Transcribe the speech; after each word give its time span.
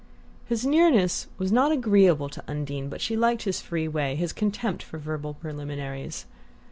His 0.47 0.65
nearness 0.65 1.27
was 1.37 1.51
not 1.51 1.71
agreeable 1.71 2.27
to 2.29 2.43
Undine, 2.47 2.89
but 2.89 3.01
she 3.01 3.15
liked 3.15 3.43
his 3.43 3.61
free 3.61 3.87
way, 3.87 4.15
his 4.15 4.33
contempt 4.33 4.81
for 4.81 4.97
verbal 4.97 5.35
preliminaries. 5.35 6.25